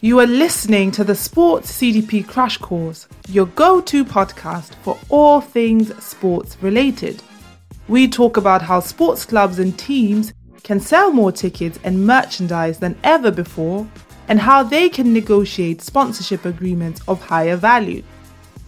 You 0.00 0.20
are 0.20 0.28
listening 0.28 0.92
to 0.92 1.02
the 1.02 1.16
Sports 1.16 1.72
CDP 1.72 2.24
Crash 2.24 2.56
Course, 2.56 3.08
your 3.28 3.46
go 3.46 3.80
to 3.80 4.04
podcast 4.04 4.76
for 4.84 4.96
all 5.08 5.40
things 5.40 5.92
sports 6.00 6.56
related. 6.60 7.20
We 7.88 8.06
talk 8.06 8.36
about 8.36 8.62
how 8.62 8.78
sports 8.78 9.24
clubs 9.24 9.58
and 9.58 9.76
teams 9.76 10.32
can 10.62 10.78
sell 10.78 11.10
more 11.10 11.32
tickets 11.32 11.80
and 11.82 12.06
merchandise 12.06 12.78
than 12.78 12.96
ever 13.02 13.32
before, 13.32 13.88
and 14.28 14.38
how 14.38 14.62
they 14.62 14.88
can 14.88 15.12
negotiate 15.12 15.82
sponsorship 15.82 16.44
agreements 16.44 17.00
of 17.08 17.20
higher 17.20 17.56
value. 17.56 18.04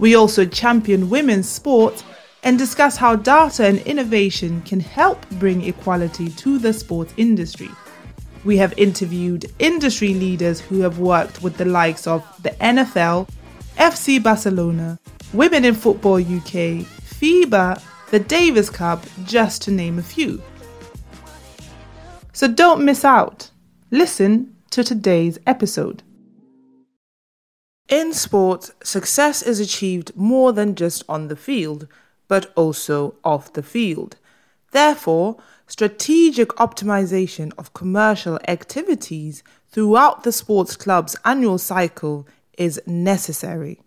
We 0.01 0.17
also 0.17 0.45
champion 0.45 1.11
women's 1.11 1.49
sports 1.49 2.03
and 2.43 2.59
discuss 2.59 2.97
how 2.97 3.15
data 3.15 3.67
and 3.67 3.79
innovation 3.83 4.63
can 4.63 4.81
help 4.81 5.25
bring 5.39 5.63
equality 5.63 6.29
to 6.31 6.59
the 6.59 6.73
sports 6.73 7.15
industry. 7.17 7.71
We 8.45 8.57
have 8.57 8.73
interviewed 8.79 9.53
industry 9.59 10.15
leaders 10.15 10.61
who 10.61 10.81
have 10.81 10.99
worked 10.99 11.43
with 11.43 11.57
the 11.59 11.67
likes 11.67 12.07
of 12.07 12.25
the 12.43 12.51
NFL, 12.51 13.29
FC 13.77 14.23
Barcelona, 14.23 14.99
Women 15.33 15.65
in 15.65 15.75
Football 15.75 16.17
UK, 16.17 16.87
FIBA, 16.87 17.83
the 18.11 18.19
Davis 18.19 18.71
Cup, 18.71 19.05
just 19.25 19.63
to 19.63 19.71
name 19.71 19.99
a 19.99 20.03
few. 20.03 20.43
So 22.33 22.49
don't 22.49 22.85
miss 22.85 23.05
out. 23.05 23.51
Listen 23.91 24.57
to 24.71 24.83
today's 24.83 25.39
episode. 25.47 26.03
In 27.91 28.13
sports, 28.15 28.71
success 28.83 29.43
is 29.43 29.61
achieved 29.61 30.17
more 30.17 30.53
than 30.53 30.77
just 30.77 31.03
on 31.09 31.29
the 31.29 31.37
field, 31.37 31.89
but 32.29 32.53
also 32.57 33.17
off 33.25 33.53
the 33.53 33.63
field. 33.63 34.17
Therefore, 34.73 35.37
strategic 35.67 36.49
optimization 36.51 37.53
of 37.59 37.75
commercial 37.75 38.39
activities 38.49 39.43
throughout 39.71 40.25
the 40.25 40.33
sports 40.33 40.77
club's 40.77 41.17
annual 41.25 41.59
cycle 41.59 42.27
is 42.59 42.81
necessary. 42.87 43.81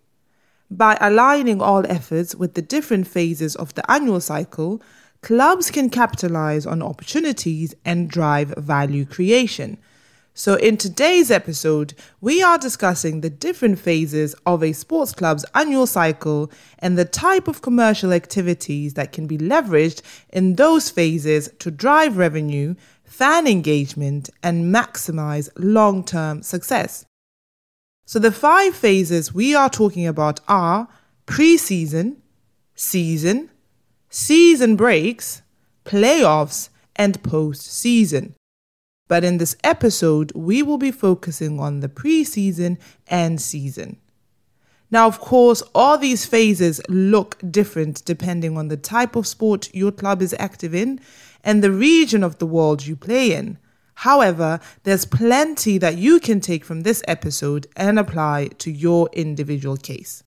By 0.70 0.98
aligning 1.00 1.62
all 1.62 1.86
efforts 1.88 2.36
with 2.36 2.56
the 2.56 2.62
different 2.62 3.08
phases 3.08 3.56
of 3.56 3.74
the 3.76 3.90
annual 3.92 4.20
cycle, 4.20 4.82
clubs 5.22 5.70
can 5.72 5.90
capitalize 5.90 6.66
on 6.66 6.82
opportunities 6.82 7.76
and 7.86 8.10
drive 8.10 8.54
value 8.58 9.06
creation 9.06 9.78
so, 10.36 10.56
in 10.56 10.78
today's 10.78 11.30
episode, 11.30 11.94
we 12.20 12.42
are 12.42 12.58
discussing 12.58 13.22
the 13.22 13.30
different 13.30 13.78
phases 13.78 14.34
of 14.48 14.64
a 14.64 14.74
sports 14.74 15.14
club's 15.14 15.46
annual 15.54 15.86
cycle 15.86 16.52
and 16.80 16.98
the 16.98 17.06
type 17.06 17.48
of 17.48 17.62
commercial 17.62 18.12
activities 18.12 18.96
that 18.96 19.12
can 19.12 19.28
be 19.28 19.38
leveraged 19.38 20.02
in 20.30 20.56
those 20.56 20.90
phases 20.90 21.52
to 21.60 21.70
drive 21.70 22.18
revenue, 22.18 22.74
fan 23.04 23.46
engagement, 23.46 24.32
and 24.42 24.74
maximize 24.74 25.50
long 25.56 26.04
term 26.04 26.42
success. 26.42 27.06
So, 28.08 28.18
the 28.18 28.32
five 28.32 28.74
phases 28.74 29.36
we 29.36 29.54
are 29.54 29.70
talking 29.70 30.08
about 30.08 30.40
are 30.48 30.88
pre 31.28 31.58
season, 31.58 32.24
season, 32.74 33.52
season 34.10 34.78
breaks, 34.78 35.44
playoffs, 35.86 36.70
and 36.96 37.22
post 37.22 37.72
season. 37.72 38.34
But 39.14 39.24
in 39.24 39.38
this 39.38 39.56
episode, 39.64 40.32
we 40.34 40.64
will 40.64 40.80
be 40.80 40.90
focusing 40.90 41.60
on 41.60 41.82
the 41.82 41.88
preseason 41.88 42.80
and 43.08 43.40
season. 43.40 43.98
Now, 44.90 45.06
of 45.06 45.20
course, 45.20 45.62
all 45.76 46.00
these 46.00 46.26
phases 46.26 46.82
look 46.90 47.38
different 47.52 48.04
depending 48.06 48.58
on 48.58 48.70
the 48.70 48.76
type 48.76 49.16
of 49.16 49.28
sport 49.28 49.70
your 49.72 49.92
club 49.92 50.24
is 50.24 50.34
active 50.40 50.74
in 50.74 51.00
and 51.44 51.64
the 51.64 51.70
region 51.70 52.24
of 52.24 52.40
the 52.40 52.48
world 52.48 52.88
you 52.88 52.96
play 52.96 53.36
in. 53.36 53.60
However, 53.94 54.60
there's 54.82 55.06
plenty 55.06 55.78
that 55.78 55.96
you 55.96 56.20
can 56.20 56.40
take 56.42 56.66
from 56.66 56.82
this 56.82 57.04
episode 57.08 57.68
and 57.76 58.00
apply 58.00 58.48
to 58.58 58.72
your 58.72 59.10
individual 59.14 59.78
case. 59.78 60.24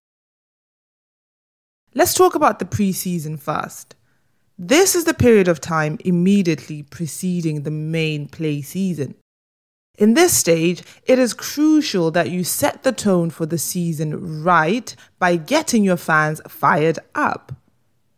Let's 1.92 2.14
talk 2.14 2.36
about 2.36 2.60
the 2.60 2.64
preseason 2.64 3.36
first. 3.36 3.96
This 4.58 4.94
is 4.94 5.04
the 5.04 5.12
period 5.12 5.48
of 5.48 5.60
time 5.60 5.98
immediately 6.02 6.82
preceding 6.82 7.62
the 7.62 7.70
main 7.70 8.26
play 8.26 8.62
season. 8.62 9.14
In 9.98 10.14
this 10.14 10.34
stage, 10.34 10.82
it 11.04 11.18
is 11.18 11.34
crucial 11.34 12.10
that 12.12 12.30
you 12.30 12.42
set 12.42 12.82
the 12.82 12.92
tone 12.92 13.28
for 13.28 13.44
the 13.44 13.58
season 13.58 14.42
right 14.42 14.94
by 15.18 15.36
getting 15.36 15.84
your 15.84 15.98
fans 15.98 16.40
fired 16.48 16.98
up. 17.14 17.52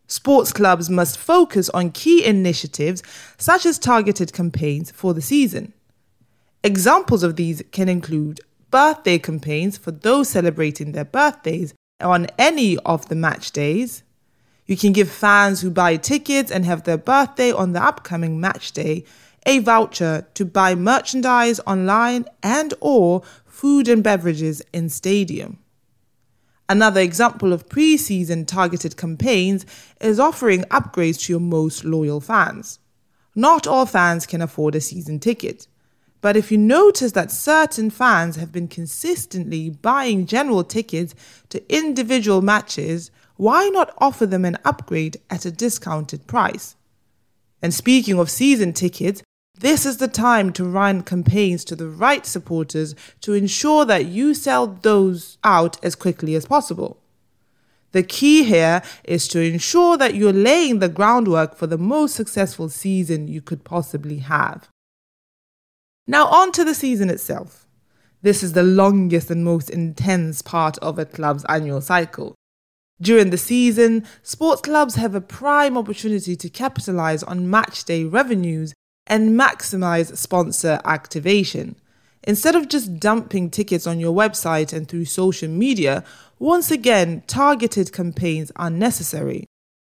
Sports 0.07 0.53
clubs 0.53 0.89
must 0.89 1.19
focus 1.19 1.69
on 1.71 1.91
key 1.91 2.25
initiatives 2.25 3.03
such 3.37 3.67
as 3.67 3.79
targeted 3.79 4.33
campaigns 4.33 4.93
for 4.93 5.15
the 5.15 5.23
season. 5.23 5.73
Examples 6.63 7.23
of 7.25 7.37
these 7.37 7.63
can 7.73 7.89
include 7.89 8.41
birthday 8.71 9.19
campaigns 9.19 9.77
for 9.77 9.91
those 9.91 10.29
celebrating 10.29 10.93
their 10.93 11.05
birthdays 11.05 11.75
on 12.01 12.27
any 12.39 12.79
of 12.79 13.09
the 13.09 13.17
match 13.17 13.51
days, 13.51 14.03
you 14.69 14.77
can 14.77 14.93
give 14.93 15.11
fans 15.11 15.61
who 15.61 15.71
buy 15.71 15.97
tickets 15.97 16.53
and 16.53 16.65
have 16.65 16.85
their 16.85 16.99
birthday 16.99 17.51
on 17.51 17.73
the 17.73 17.83
upcoming 17.83 18.39
match 18.39 18.71
day 18.71 19.05
a 19.47 19.61
voucher 19.61 20.27
to 20.35 20.45
buy 20.45 20.75
merchandise 20.75 21.59
online 21.67 22.27
and 22.43 22.75
or 22.81 23.23
food 23.47 23.89
and 23.89 24.05
beverages 24.05 24.63
in 24.75 24.91
stadium. 24.91 25.59
Another 26.69 27.01
example 27.01 27.55
of 27.55 27.67
pre-season 27.69 28.45
targeted 28.45 28.99
campaigns 28.99 29.65
is 30.03 30.21
offering 30.21 30.65
upgrades 30.65 31.25
to 31.25 31.33
your 31.33 31.41
most 31.41 31.83
loyal 31.83 32.21
fans. 32.21 32.79
Not 33.35 33.67
all 33.67 33.87
fans 33.87 34.27
can 34.27 34.43
afford 34.43 34.75
a 34.75 34.83
season 34.83 35.19
ticket. 35.19 35.67
But 36.21 36.37
if 36.37 36.53
you 36.53 36.59
notice 36.59 37.13
that 37.13 37.31
certain 37.31 37.89
fans 37.89 38.37
have 38.37 38.53
been 38.53 38.69
consistently 38.69 39.71
buying 39.71 40.27
general 40.27 40.65
tickets 40.65 41.15
to 41.49 41.75
individual 41.75 42.43
matches 42.43 43.11
why 43.39 43.69
not 43.69 43.95
offer 43.99 44.27
them 44.27 44.45
an 44.45 44.59
upgrade 44.65 45.17
at 45.31 45.47
a 45.47 45.53
discounted 45.53 46.27
price? 46.27 46.75
And 47.63 47.73
speaking 47.73 48.19
of 48.19 48.29
season 48.29 48.73
tickets, 48.73 49.23
this 49.57 49.87
is 49.87 49.99
the 49.99 50.09
time 50.09 50.53
to 50.55 50.65
run 50.65 51.03
campaigns 51.03 51.65
to 51.67 51.77
the 51.77 51.89
right 51.89 52.27
supporters 52.27 52.97
to 53.21 53.35
ensure 53.35 53.85
that 53.85 54.07
you 54.07 54.35
sell 54.35 54.67
those 54.67 55.39
out 55.45 55.83
as 55.85 55.95
quickly 55.95 56.35
as 56.35 56.47
possible. 56.47 56.99
The 57.93 58.03
key 58.03 58.43
here 58.43 58.83
is 59.05 59.29
to 59.29 59.41
ensure 59.41 59.97
that 59.97 60.17
you're 60.17 60.33
laying 60.33 60.81
the 60.81 60.89
groundwork 60.89 61.55
for 61.55 61.69
the 61.69 61.79
most 61.79 62.17
successful 62.17 62.69
season 62.69 63.29
you 63.29 63.41
could 63.41 63.63
possibly 63.63 64.19
have. 64.19 64.69
Now, 66.09 66.27
on 66.27 66.51
to 66.53 66.65
the 66.65 66.75
season 66.75 67.09
itself. 67.09 67.69
This 68.21 68.43
is 68.43 68.55
the 68.55 68.65
longest 68.65 69.31
and 69.31 69.45
most 69.45 69.71
intense 69.71 70.43
part 70.43 70.77
of 70.79 70.99
a 70.99 71.05
club's 71.05 71.45
annual 71.49 71.81
cycle. 71.81 72.35
During 73.01 73.31
the 73.31 73.39
season, 73.39 74.05
sports 74.23 74.61
clubs 74.61 74.97
have 74.97 75.15
a 75.15 75.21
prime 75.21 75.79
opportunity 75.79 76.35
to 76.35 76.49
capitalize 76.49 77.23
on 77.23 77.49
match 77.49 77.85
day 77.85 78.05
revenues 78.05 78.75
and 79.07 79.39
maximize 79.39 80.17
sponsor 80.17 80.81
activation. 80.85 81.77
Instead 82.25 82.57
of 82.57 82.69
just 82.69 82.99
dumping 82.99 83.51
tickets 83.51 83.87
on 83.87 84.01
your 84.01 84.15
website 84.15 84.73
and 84.73 84.89
through 84.89 85.05
social 85.05 85.49
media, 85.49 86.05
once 86.39 86.71
again, 86.71 87.23
targeted 87.27 87.93
campaigns 87.93 88.51
are 88.57 88.71
necessary. 88.71 89.47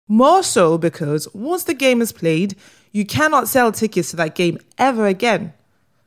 More 0.06 0.42
so 0.42 0.78
because 0.78 1.32
once 1.34 1.64
the 1.64 1.74
game 1.74 2.02
is 2.02 2.12
played, 2.12 2.56
you 2.92 3.04
cannot 3.06 3.48
sell 3.48 3.72
tickets 3.72 4.10
to 4.10 4.16
that 4.16 4.34
game 4.34 4.58
ever 4.76 5.06
again. 5.06 5.54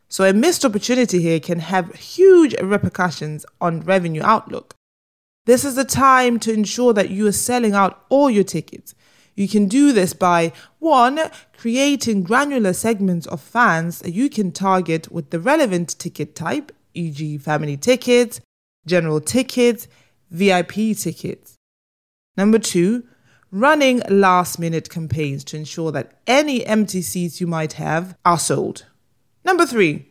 So 0.08 0.24
a 0.24 0.34
missed 0.34 0.66
opportunity 0.66 1.22
here 1.22 1.40
can 1.40 1.60
have 1.60 1.96
huge 1.96 2.56
repercussions 2.62 3.46
on 3.60 3.82
revenue 3.82 4.22
outlook. 4.24 4.76
This 5.46 5.66
is 5.66 5.76
the 5.76 5.86
time 5.86 6.40
to 6.42 6.54
ensure 6.54 6.94
that 6.94 7.10
you 7.10 7.26
are 7.28 7.32
selling 7.32 7.74
out 7.74 8.06
all 8.10 8.30
your 8.30 8.44
tickets. 8.44 8.94
You 9.36 9.48
can 9.48 9.68
do 9.68 9.92
this 9.92 10.14
by 10.14 10.52
one, 10.80 11.20
creating 11.58 12.24
granular 12.24 12.74
segments 12.74 13.26
of 13.26 13.42
fans 13.42 14.00
that 14.00 14.12
you 14.12 14.30
can 14.30 14.52
target 14.52 15.12
with 15.12 15.32
the 15.32 15.40
relevant 15.40 15.98
ticket 15.98 16.36
type, 16.36 16.72
e.g., 16.94 17.38
family 17.40 17.78
tickets, 17.78 18.40
general 18.86 19.20
tickets, 19.20 19.88
VIP 20.30 20.96
tickets. 20.96 21.58
Number 22.38 22.60
two, 22.60 23.04
running 23.52 24.02
last 24.10 24.60
minute 24.60 24.90
campaigns 24.90 25.44
to 25.46 25.58
ensure 25.58 25.92
that 25.92 26.20
any 26.28 26.66
empty 26.66 27.02
seats 27.02 27.42
you 27.42 27.48
might 27.48 27.74
have 27.74 28.16
are 28.24 28.40
sold. 28.40 28.86
Number 29.44 29.66
three, 29.66 30.11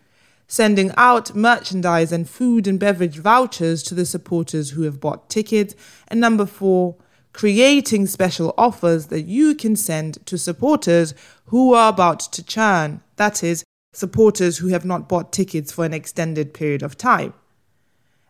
sending 0.50 0.90
out 0.96 1.32
merchandise 1.32 2.10
and 2.10 2.28
food 2.28 2.66
and 2.66 2.80
beverage 2.80 3.18
vouchers 3.18 3.84
to 3.84 3.94
the 3.94 4.04
supporters 4.04 4.70
who 4.70 4.82
have 4.82 4.98
bought 4.98 5.30
tickets. 5.30 5.76
And 6.08 6.20
number 6.20 6.44
four, 6.44 6.96
creating 7.32 8.08
special 8.08 8.52
offers 8.58 9.06
that 9.06 9.22
you 9.22 9.54
can 9.54 9.76
send 9.76 10.26
to 10.26 10.36
supporters 10.36 11.14
who 11.46 11.72
are 11.72 11.88
about 11.88 12.18
to 12.32 12.44
churn. 12.44 13.00
That 13.14 13.44
is, 13.44 13.62
supporters 13.92 14.58
who 14.58 14.68
have 14.68 14.84
not 14.84 15.08
bought 15.08 15.32
tickets 15.32 15.70
for 15.70 15.84
an 15.84 15.94
extended 15.94 16.52
period 16.52 16.82
of 16.82 16.98
time. 16.98 17.32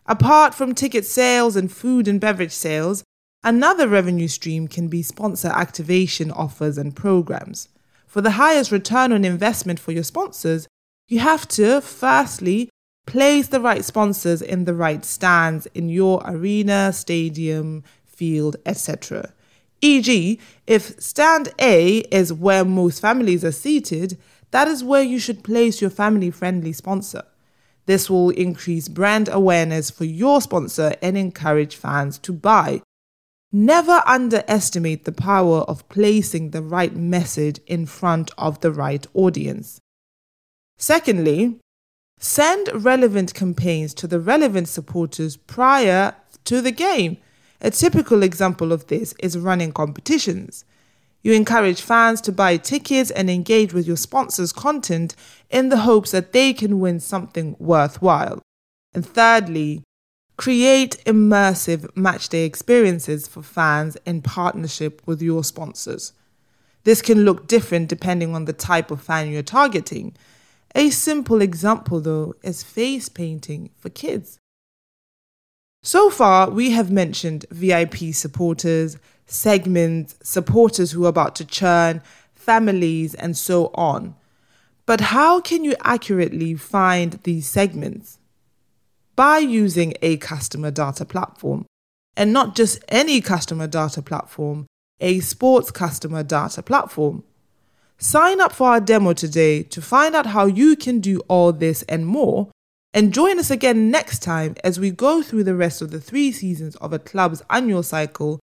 Apart 0.05 0.53
from 0.53 0.75
ticket 0.75 1.07
sales 1.07 1.55
and 1.55 1.71
food 1.71 2.07
and 2.07 2.21
beverage 2.21 2.51
sales, 2.51 3.03
another 3.43 3.87
revenue 3.87 4.27
stream 4.27 4.67
can 4.67 4.89
be 4.89 5.01
sponsor 5.01 5.47
activation 5.47 6.29
offers 6.29 6.77
and 6.77 6.95
programs. 6.95 7.67
For 8.05 8.21
the 8.21 8.31
highest 8.31 8.71
return 8.71 9.11
on 9.11 9.25
investment 9.25 9.79
for 9.79 9.91
your 9.91 10.03
sponsors, 10.03 10.67
you 11.11 11.19
have 11.19 11.45
to, 11.45 11.81
firstly, 11.81 12.69
place 13.05 13.49
the 13.49 13.59
right 13.59 13.83
sponsors 13.83 14.41
in 14.41 14.63
the 14.63 14.73
right 14.73 15.03
stands 15.03 15.65
in 15.73 15.89
your 15.89 16.21
arena, 16.23 16.93
stadium, 16.93 17.83
field, 18.05 18.55
etc. 18.65 19.33
E.g., 19.81 20.39
if 20.67 21.01
stand 21.01 21.49
A 21.59 21.97
is 22.11 22.31
where 22.31 22.63
most 22.63 23.01
families 23.01 23.43
are 23.43 23.51
seated, 23.51 24.17
that 24.51 24.69
is 24.69 24.85
where 24.85 25.01
you 25.01 25.19
should 25.19 25.43
place 25.43 25.81
your 25.81 25.89
family 25.89 26.31
friendly 26.31 26.71
sponsor. 26.71 27.23
This 27.87 28.09
will 28.09 28.29
increase 28.29 28.87
brand 28.87 29.27
awareness 29.27 29.89
for 29.89 30.05
your 30.05 30.39
sponsor 30.39 30.95
and 31.01 31.17
encourage 31.17 31.75
fans 31.75 32.19
to 32.19 32.31
buy. 32.31 32.81
Never 33.51 34.01
underestimate 34.05 35.03
the 35.03 35.11
power 35.11 35.59
of 35.61 35.89
placing 35.89 36.51
the 36.51 36.61
right 36.61 36.95
message 36.95 37.59
in 37.67 37.85
front 37.85 38.31
of 38.37 38.61
the 38.61 38.71
right 38.71 39.05
audience. 39.13 39.81
Secondly, 40.81 41.59
send 42.19 42.67
relevant 42.73 43.35
campaigns 43.35 43.93
to 43.93 44.07
the 44.07 44.19
relevant 44.19 44.67
supporters 44.67 45.37
prior 45.37 46.15
to 46.45 46.59
the 46.59 46.71
game. 46.71 47.17
A 47.61 47.69
typical 47.69 48.23
example 48.23 48.71
of 48.71 48.87
this 48.87 49.13
is 49.19 49.37
running 49.37 49.73
competitions. 49.73 50.65
You 51.21 51.33
encourage 51.33 51.81
fans 51.81 52.19
to 52.21 52.31
buy 52.31 52.57
tickets 52.57 53.11
and 53.11 53.29
engage 53.29 53.73
with 53.73 53.85
your 53.85 53.95
sponsors' 53.95 54.51
content 54.51 55.15
in 55.51 55.69
the 55.69 55.81
hopes 55.81 56.09
that 56.09 56.33
they 56.33 56.51
can 56.51 56.79
win 56.79 56.99
something 56.99 57.55
worthwhile. 57.59 58.41
And 58.91 59.05
thirdly, 59.05 59.83
create 60.35 60.97
immersive 61.05 61.93
matchday 61.93 62.43
experiences 62.43 63.27
for 63.27 63.43
fans 63.43 63.97
in 64.03 64.23
partnership 64.23 65.03
with 65.05 65.21
your 65.21 65.43
sponsors. 65.43 66.13
This 66.85 67.03
can 67.03 67.23
look 67.23 67.45
different 67.45 67.87
depending 67.87 68.33
on 68.33 68.45
the 68.45 68.53
type 68.53 68.89
of 68.89 69.03
fan 69.03 69.29
you're 69.29 69.43
targeting. 69.43 70.15
A 70.75 70.89
simple 70.89 71.41
example, 71.41 71.99
though, 71.99 72.35
is 72.43 72.63
face 72.63 73.09
painting 73.09 73.71
for 73.77 73.89
kids. 73.89 74.39
So 75.83 76.09
far, 76.09 76.49
we 76.49 76.71
have 76.71 76.91
mentioned 76.91 77.45
VIP 77.49 78.13
supporters, 78.13 78.97
segments, 79.25 80.15
supporters 80.21 80.91
who 80.91 81.05
are 81.05 81.09
about 81.09 81.35
to 81.37 81.45
churn, 81.45 82.01
families, 82.33 83.15
and 83.15 83.35
so 83.35 83.71
on. 83.73 84.15
But 84.85 85.01
how 85.01 85.41
can 85.41 85.63
you 85.63 85.75
accurately 85.81 86.55
find 86.55 87.13
these 87.23 87.47
segments? 87.47 88.19
By 89.15 89.39
using 89.39 89.93
a 90.01 90.17
customer 90.17 90.71
data 90.71 91.05
platform, 91.05 91.65
and 92.15 92.33
not 92.33 92.55
just 92.55 92.83
any 92.89 93.21
customer 93.21 93.67
data 93.67 94.01
platform, 94.01 94.67
a 94.99 95.19
sports 95.19 95.71
customer 95.71 96.23
data 96.23 96.61
platform. 96.61 97.23
Sign 98.03 98.41
up 98.41 98.51
for 98.51 98.67
our 98.67 98.79
demo 98.79 99.13
today 99.13 99.61
to 99.61 99.79
find 99.79 100.15
out 100.15 100.25
how 100.25 100.47
you 100.47 100.75
can 100.75 101.01
do 101.01 101.19
all 101.27 101.53
this 101.53 101.83
and 101.83 102.03
more 102.03 102.49
and 102.95 103.13
join 103.13 103.37
us 103.37 103.51
again 103.51 103.91
next 103.91 104.23
time 104.23 104.55
as 104.63 104.79
we 104.79 104.89
go 104.89 105.21
through 105.21 105.43
the 105.43 105.53
rest 105.53 105.83
of 105.83 105.91
the 105.91 106.01
three 106.01 106.31
seasons 106.31 106.75
of 106.77 106.93
a 106.93 106.97
club's 106.97 107.43
annual 107.51 107.83
cycle 107.83 108.39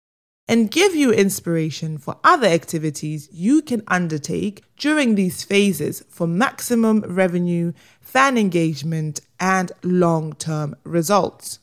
and 0.46 0.70
give 0.70 0.94
you 0.94 1.12
inspiration 1.12 1.99
for 1.99 2.19
other 2.22 2.46
activities 2.46 3.28
you 3.32 3.60
can 3.60 3.82
undertake 3.88 4.62
during 4.76 5.16
these 5.16 5.43
phases 5.43 6.05
for 6.08 6.28
maximum 6.28 7.00
revenue, 7.00 7.72
fan 8.00 8.38
engagement, 8.38 9.20
and 9.40 9.72
long 9.82 10.34
term 10.34 10.76
results. 10.84 11.58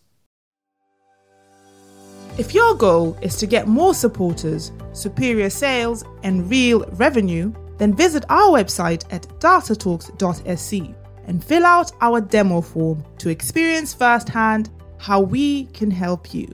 If 2.38 2.53
your 2.53 2.75
goal 2.75 3.18
is 3.21 3.38
to 3.38 3.47
get 3.47 3.69
more 3.69 3.94
supporters, 3.94 4.74
superior 4.92 5.50
sales, 5.50 6.03
and 6.24 6.50
real 6.50 6.83
revenue, 6.92 7.53
then 7.77 7.94
visit 7.94 8.25
our 8.30 8.51
website 8.51 9.04
at 9.12 9.24
datatalks.sc 9.39 10.95
and 11.27 11.44
fill 11.44 11.66
out 11.66 11.92
our 12.01 12.22
demo 12.22 12.62
form 12.62 13.04
to 13.18 13.30
experience 13.30 13.94
firsthand 13.94 14.69
how 14.98 15.19
we 15.19 15.66
can 15.66 15.92
help 15.92 16.33
you. 16.33 16.48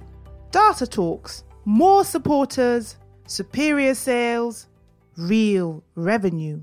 Data 0.52 0.88
Talks, 0.88 1.44
more 1.66 2.04
supporters, 2.04 2.98
superior 3.28 3.94
sales, 3.94 4.68
real 5.18 5.84
revenue. 5.96 6.62